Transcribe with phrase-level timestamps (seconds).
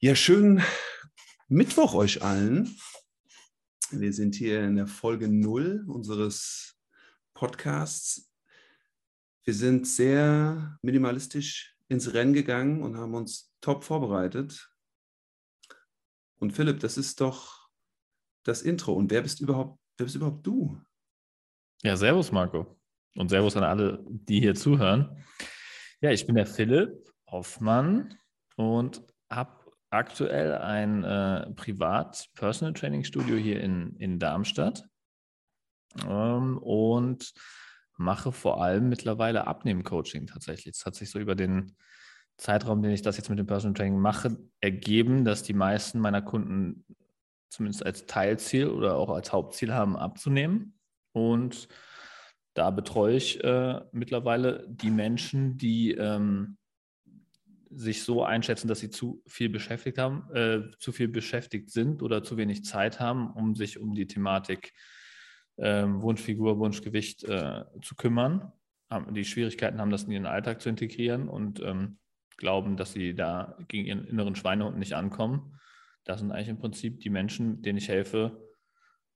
[0.00, 0.62] Ja, schönen
[1.48, 2.72] Mittwoch euch allen.
[3.90, 6.78] Wir sind hier in der Folge 0 unseres
[7.34, 8.30] Podcasts.
[9.42, 14.70] Wir sind sehr minimalistisch ins Rennen gegangen und haben uns top vorbereitet.
[16.36, 17.68] Und Philipp, das ist doch
[18.44, 18.92] das Intro.
[18.92, 20.80] Und wer bist überhaupt, wer bist überhaupt du?
[21.82, 22.80] Ja, servus Marco.
[23.16, 25.24] Und servus an alle, die hier zuhören.
[26.00, 28.16] Ja, ich bin der Philipp Hoffmann
[28.54, 29.57] und habe
[29.90, 34.84] aktuell ein äh, Privat-Personal-Training-Studio hier in, in Darmstadt
[36.06, 37.32] ähm, und
[37.96, 40.76] mache vor allem mittlerweile Abnehmen-Coaching tatsächlich.
[40.76, 41.76] Es hat sich so über den
[42.36, 46.22] Zeitraum, den ich das jetzt mit dem Personal Training mache, ergeben, dass die meisten meiner
[46.22, 46.84] Kunden
[47.50, 50.78] zumindest als Teilziel oder auch als Hauptziel haben, abzunehmen.
[51.12, 51.68] Und
[52.54, 56.58] da betreue ich äh, mittlerweile die Menschen, die ähm,
[57.70, 62.22] sich so einschätzen, dass sie zu viel beschäftigt haben, äh, zu viel beschäftigt sind oder
[62.22, 64.72] zu wenig Zeit haben, um sich um die Thematik
[65.56, 68.52] äh, Wunschfigur, Wunschgewicht äh, zu kümmern,
[68.90, 71.98] haben, die Schwierigkeiten haben, das in ihren Alltag zu integrieren und ähm,
[72.36, 75.58] glauben, dass sie da gegen ihren inneren Schweinehund nicht ankommen.
[76.04, 78.48] Das sind eigentlich im Prinzip die Menschen, denen ich helfe,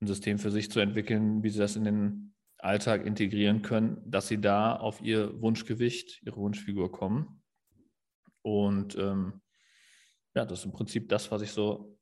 [0.00, 4.28] ein System für sich zu entwickeln, wie sie das in den Alltag integrieren können, dass
[4.28, 7.41] sie da auf ihr Wunschgewicht, ihre Wunschfigur kommen
[8.42, 9.40] und ähm,
[10.34, 11.98] ja, das ist im Prinzip das, was ich so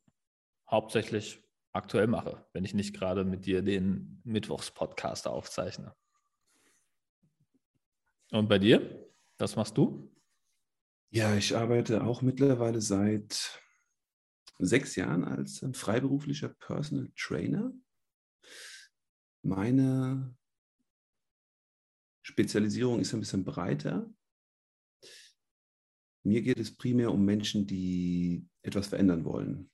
[0.68, 5.94] hauptsächlich aktuell mache, wenn ich nicht gerade mit dir den Mittwochspodcast aufzeichne.
[8.30, 9.08] Und bei dir?
[9.38, 10.14] Was machst du?
[11.10, 13.60] Ja, ich arbeite auch mittlerweile seit
[14.58, 17.72] sechs Jahren als freiberuflicher Personal Trainer.
[19.42, 20.36] Meine
[22.22, 24.12] Spezialisierung ist ein bisschen breiter.
[26.22, 29.70] Mir geht es primär um Menschen, die etwas verändern wollen.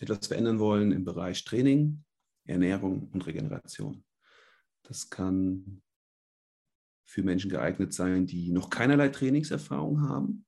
[0.00, 2.04] Etwas verändern wollen im Bereich Training,
[2.44, 4.04] Ernährung und Regeneration.
[4.82, 5.82] Das kann
[7.04, 10.46] für Menschen geeignet sein, die noch keinerlei Trainingserfahrung haben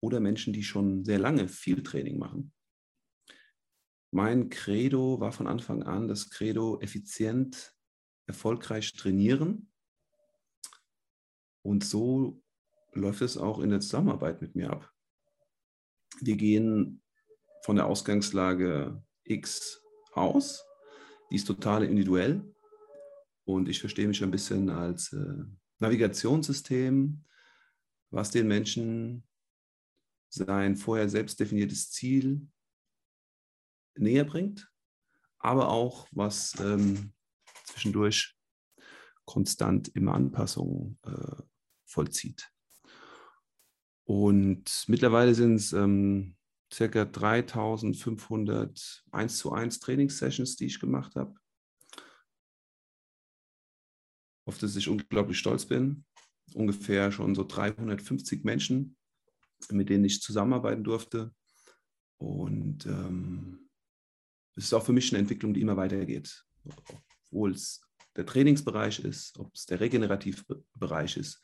[0.00, 2.52] oder Menschen, die schon sehr lange viel Training machen.
[4.10, 7.74] Mein Credo war von Anfang an das Credo effizient,
[8.26, 9.70] erfolgreich trainieren.
[11.62, 12.42] Und so
[12.98, 14.92] läuft es auch in der Zusammenarbeit mit mir ab.
[16.20, 17.02] Wir gehen
[17.64, 19.82] von der Ausgangslage X
[20.12, 20.64] aus,
[21.30, 22.54] die ist total individuell
[23.44, 25.44] und ich verstehe mich ein bisschen als äh,
[25.78, 27.24] Navigationssystem,
[28.10, 29.26] was den Menschen
[30.28, 32.48] sein vorher selbst definiertes Ziel
[33.96, 34.70] näher bringt,
[35.38, 37.12] aber auch was ähm,
[37.64, 38.36] zwischendurch
[39.24, 41.42] konstant immer Anpassungen äh,
[41.84, 42.50] vollzieht.
[44.08, 46.34] Und mittlerweile sind es ähm,
[46.72, 51.34] circa 3500 1 zu 1 Trainingssessions, die ich gemacht habe.
[54.46, 56.06] Auf das ich unglaublich stolz bin.
[56.54, 58.96] Ungefähr schon so 350 Menschen,
[59.70, 61.34] mit denen ich zusammenarbeiten durfte.
[62.16, 63.68] Und ähm,
[64.56, 66.46] es ist auch für mich eine Entwicklung, die immer weitergeht.
[67.26, 67.82] Obwohl es
[68.16, 71.42] der Trainingsbereich ist, ob es der Regenerativbereich ist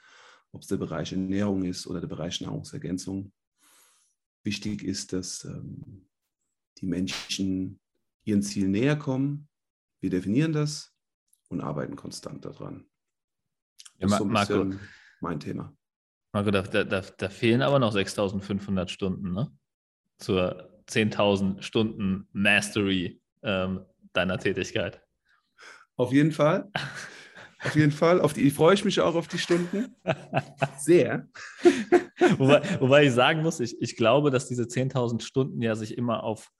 [0.54, 3.32] ob es der Bereich Ernährung ist oder der Bereich Nahrungsergänzung.
[4.44, 6.06] Wichtig ist, dass ähm,
[6.78, 7.81] die Menschen
[8.25, 9.48] ihren Ziel näher kommen.
[10.00, 10.94] Wir definieren das
[11.48, 12.87] und arbeiten konstant daran.
[13.98, 14.76] Das ja, ist so Marco,
[15.20, 15.75] mein Thema.
[16.32, 19.50] Marco, da, da, da fehlen aber noch 6500 Stunden ne?
[20.19, 25.03] zur 10.000 Stunden Mastery ähm, deiner Tätigkeit.
[25.97, 26.70] Auf jeden Fall.
[27.64, 28.20] Auf jeden Fall.
[28.20, 29.94] Auf die freue ich mich auch auf die Stunden.
[30.78, 31.28] Sehr.
[32.38, 36.22] wobei, wobei, ich sagen muss, ich, ich glaube, dass diese 10.000 Stunden ja sich immer
[36.22, 36.50] auf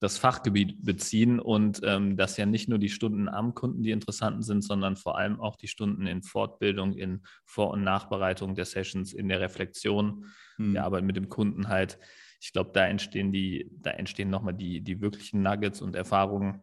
[0.00, 4.42] das Fachgebiet beziehen und ähm, dass ja nicht nur die Stunden am Kunden die interessanten
[4.42, 9.12] sind, sondern vor allem auch die Stunden in Fortbildung, in Vor- und Nachbereitung der Sessions,
[9.12, 10.24] in der Reflexion,
[10.56, 10.72] hm.
[10.72, 11.98] der Arbeit mit dem Kunden halt.
[12.40, 16.62] Ich glaube, da entstehen die, da entstehen nochmal die, die wirklichen Nuggets und Erfahrungen,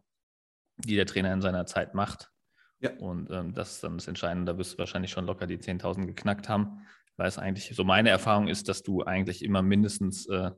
[0.76, 2.32] die der Trainer in seiner Zeit macht.
[2.80, 2.90] Ja.
[2.98, 4.52] Und ähm, das ist dann das Entscheidende.
[4.52, 6.86] Da wirst du wahrscheinlich schon locker die 10.000 geknackt haben,
[7.16, 10.52] weil es eigentlich so meine Erfahrung ist, dass du eigentlich immer mindestens äh,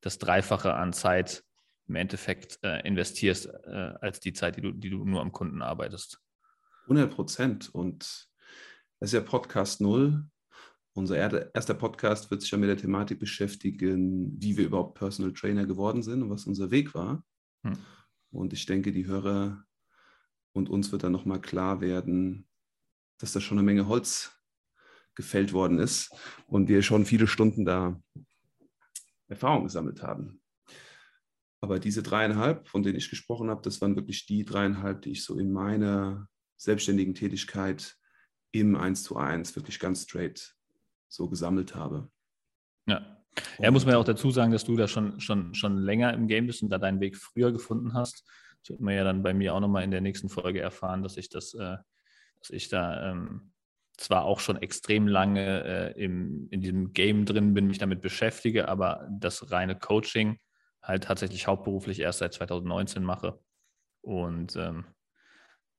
[0.00, 1.44] das Dreifache an Zeit
[1.86, 5.62] im Endeffekt äh, investierst, äh, als die Zeit, die du, die du nur am Kunden
[5.62, 6.20] arbeitest.
[6.84, 7.74] 100 Prozent.
[7.74, 8.28] Und
[8.98, 10.24] das ist ja Podcast Null.
[10.92, 11.16] Unser
[11.54, 16.02] erster Podcast wird sich ja mit der Thematik beschäftigen, wie wir überhaupt Personal Trainer geworden
[16.02, 17.24] sind und was unser Weg war.
[17.62, 17.78] Hm.
[18.32, 19.64] Und ich denke, die Hörer
[20.52, 22.48] und uns wird dann nochmal klar werden,
[23.18, 24.36] dass da schon eine Menge Holz
[25.14, 26.10] gefällt worden ist
[26.46, 28.00] und wir schon viele Stunden da
[29.28, 30.40] Erfahrung gesammelt haben.
[31.60, 35.24] Aber diese dreieinhalb, von denen ich gesprochen habe, das waren wirklich die dreieinhalb, die ich
[35.24, 36.26] so in meiner
[36.56, 37.96] selbstständigen Tätigkeit
[38.52, 40.56] im 1 zu 1 wirklich ganz straight
[41.08, 42.10] so gesammelt habe.
[42.86, 43.16] Ja.
[43.58, 46.26] Ja, muss man ja auch dazu sagen, dass du da schon, schon, schon länger im
[46.26, 48.28] Game bist und da deinen Weg früher gefunden hast.
[48.62, 51.16] Das wird man ja dann bei mir auch nochmal in der nächsten Folge erfahren, dass
[51.16, 51.76] ich das, äh,
[52.40, 53.52] dass ich da ähm,
[53.96, 58.68] zwar auch schon extrem lange äh, im, in diesem Game drin bin, mich damit beschäftige,
[58.68, 60.38] aber das reine Coaching
[60.82, 63.38] halt tatsächlich hauptberuflich erst seit 2019 mache
[64.00, 64.86] und ähm,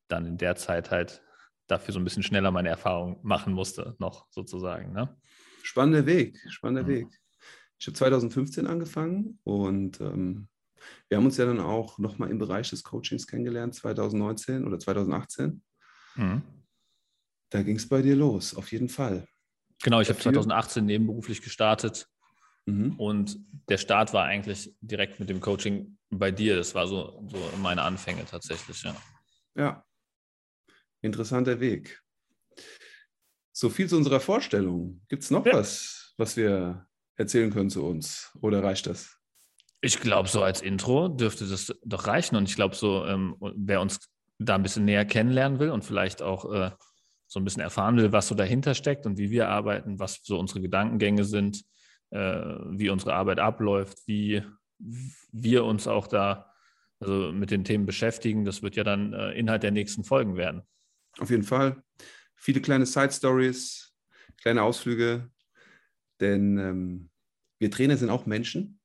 [0.08, 1.24] dann in der Zeit halt
[1.68, 4.92] dafür so ein bisschen schneller meine Erfahrung machen musste, noch sozusagen.
[4.92, 5.18] Ne?
[5.64, 6.88] Spannender Weg, spannender mhm.
[6.88, 7.08] Weg.
[7.80, 10.48] Ich habe 2015 angefangen und ähm,
[11.10, 15.62] wir haben uns ja dann auch nochmal im Bereich des Coachings kennengelernt, 2019 oder 2018.
[16.16, 16.42] Mhm.
[17.50, 19.28] Da ging es bei dir los, auf jeden Fall.
[19.84, 22.08] Genau, ich habe 2018 nebenberuflich gestartet
[22.66, 22.94] mhm.
[22.98, 23.40] und
[23.70, 26.56] der Start war eigentlich direkt mit dem Coaching bei dir.
[26.56, 28.96] Das war so, so meine Anfänge tatsächlich, ja.
[29.56, 29.84] Ja,
[31.02, 32.02] interessanter Weg.
[33.52, 35.02] So viel zu unserer Vorstellung.
[35.10, 35.54] Gibt es noch ja.
[35.54, 38.32] was, was wir erzählen können zu uns?
[38.42, 39.21] Oder reicht das?
[39.82, 42.36] Ich glaube, so als Intro dürfte das doch reichen.
[42.36, 44.00] Und ich glaube, so, ähm, wer uns
[44.38, 46.72] da ein bisschen näher kennenlernen will und vielleicht auch äh,
[47.28, 50.38] so ein bisschen erfahren will, was so dahinter steckt und wie wir arbeiten, was so
[50.38, 51.64] unsere Gedankengänge sind,
[52.12, 52.20] äh,
[52.72, 54.44] wie unsere Arbeit abläuft, wie
[55.32, 56.52] wir uns auch da
[57.00, 60.62] also mit den Themen beschäftigen, das wird ja dann äh, Inhalt der nächsten Folgen werden.
[61.18, 61.82] Auf jeden Fall.
[62.36, 63.94] Viele kleine Side-Stories,
[64.38, 65.30] kleine Ausflüge,
[66.20, 67.10] denn ähm,
[67.60, 68.81] wir Trainer sind auch Menschen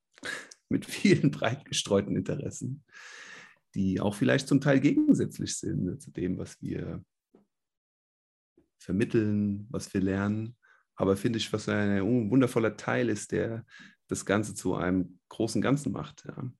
[0.69, 2.85] mit vielen breit gestreuten Interessen,
[3.75, 7.05] die auch vielleicht zum Teil gegensätzlich sind zu dem, was wir
[8.79, 10.57] vermitteln, was wir lernen.
[10.95, 13.65] Aber finde ich, was ein wundervoller Teil ist, der
[14.09, 16.25] das Ganze zu einem großen Ganzen macht.
[16.27, 16.51] Ja.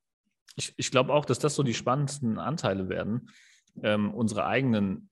[0.57, 3.31] Ich, ich glaube auch, dass das so die spannendsten Anteile werden,
[3.83, 5.09] ähm, unsere eigenen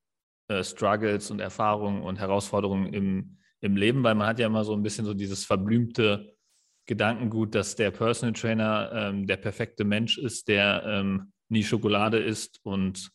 [0.49, 4.75] äh, Struggles und Erfahrungen und Herausforderungen im, im Leben, weil man hat ja immer so
[4.75, 6.34] ein bisschen so dieses verblümte
[6.87, 12.61] Gedankengut, dass der Personal Trainer ähm, der perfekte Mensch ist, der ähm, nie Schokolade isst
[12.63, 13.11] und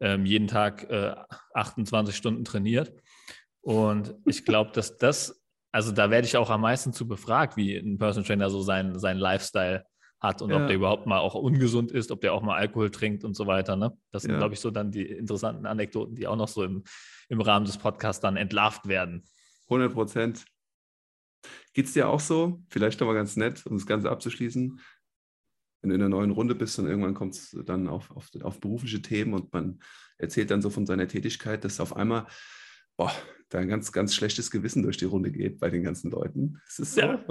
[0.00, 1.14] ähm, jeden Tag äh,
[1.54, 2.92] 28 Stunden trainiert.
[3.60, 5.40] Und ich glaube, dass das,
[5.70, 8.98] also da werde ich auch am meisten zu befragt, wie ein Personal Trainer so sein,
[8.98, 9.84] sein Lifestyle
[10.20, 10.60] hat und ja.
[10.60, 13.46] ob der überhaupt mal auch ungesund ist, ob der auch mal Alkohol trinkt und so
[13.46, 13.76] weiter.
[13.76, 13.96] Ne?
[14.10, 14.38] Das sind, ja.
[14.38, 16.84] glaube ich, so dann die interessanten Anekdoten, die auch noch so im,
[17.28, 19.24] im Rahmen des Podcasts dann entlarvt werden.
[19.64, 20.44] 100 Prozent.
[21.72, 22.62] Geht es dir auch so?
[22.68, 24.80] Vielleicht nochmal ganz nett, um das Ganze abzuschließen.
[25.80, 28.60] Wenn du in einer neuen Runde bist und irgendwann kommt es dann auf, auf, auf
[28.60, 29.80] berufliche Themen und man
[30.18, 32.26] erzählt dann so von seiner Tätigkeit, dass auf einmal
[32.96, 33.12] boah,
[33.48, 36.60] da ein ganz, ganz schlechtes Gewissen durch die Runde geht bei den ganzen Leuten.
[36.68, 37.00] Ist es so?
[37.00, 37.24] Ja.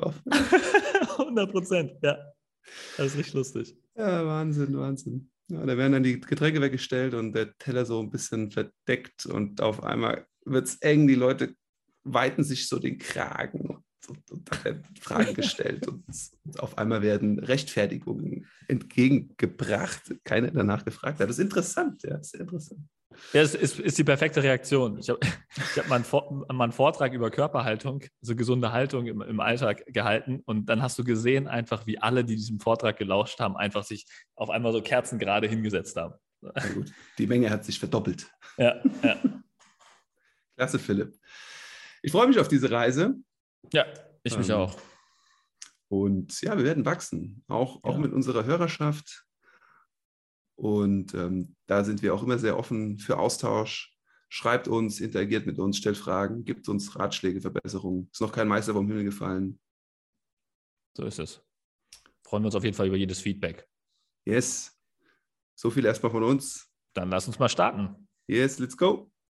[1.18, 2.18] 100 Prozent, ja.
[2.98, 3.78] Das ist richtig lustig.
[3.96, 5.32] Ja, Wahnsinn, Wahnsinn.
[5.50, 9.62] Ja, da werden dann die Getränke weggestellt und der Teller so ein bisschen verdeckt und
[9.62, 11.56] auf einmal wird es eng, die Leute
[12.04, 14.50] weiten sich so den Kragen und, und
[15.00, 16.03] Fragen gestellt und,
[16.44, 20.15] und, auf einmal werden Rechtfertigungen entgegengebracht.
[20.24, 21.30] Keiner danach gefragt hat.
[21.30, 22.81] Das ist interessant, ja, das ist interessant.
[23.33, 24.98] Ja, es ist, ist die perfekte Reaktion.
[25.00, 25.19] Ich habe
[25.75, 26.00] hab mal,
[26.53, 30.97] mal, einen Vortrag über Körperhaltung, so gesunde Haltung im, im, Alltag gehalten und dann hast
[30.97, 34.81] du gesehen einfach, wie alle, die diesem Vortrag gelauscht haben, einfach sich auf einmal so
[34.81, 36.16] kerzengerade hingesetzt haben.
[36.42, 36.92] Ja, gut.
[37.18, 38.28] Die Menge hat sich verdoppelt.
[38.57, 39.18] Ja, ja.
[40.57, 41.14] Klasse, Philipp.
[42.02, 43.16] Ich freue mich auf diese Reise.
[43.73, 43.85] Ja,
[44.23, 44.78] ich mich ähm, auch.
[45.87, 47.99] Und ja, wir werden wachsen, auch, auch ja.
[47.99, 49.25] mit unserer Hörerschaft.
[50.56, 53.97] Und ähm, da sind wir auch immer sehr offen für Austausch.
[54.30, 58.09] Schreibt uns, interagiert mit uns, stellt Fragen, gibt uns Ratschläge, Verbesserungen.
[58.13, 59.59] Ist noch kein Meister vom Himmel gefallen.
[60.95, 61.42] So ist es.
[62.23, 63.68] Freuen wir uns auf jeden Fall über jedes Feedback.
[64.25, 64.80] Yes.
[65.56, 66.71] So viel erstmal von uns.
[66.94, 68.07] Dann lass uns mal starten.
[68.28, 69.11] Yes, let's go.